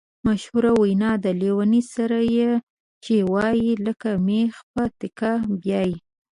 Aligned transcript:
مشهوره 0.27 0.71
وینا 0.81 1.11
ده: 1.23 1.31
لېوني 1.41 1.81
سره 1.93 2.19
یې 2.35 2.51
چې 3.03 3.15
وایې 3.33 3.73
لکه 3.85 4.09
مېخ 4.27 4.53
په 4.73 4.83
تیګه 4.99 5.31
بیایې. 5.61 5.97